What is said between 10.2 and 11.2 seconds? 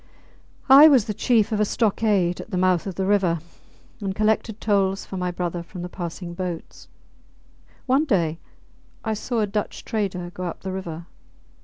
go up the river.